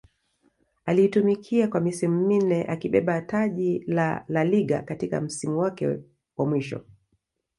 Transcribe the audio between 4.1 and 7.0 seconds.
La Liga katika msimu wake mwisho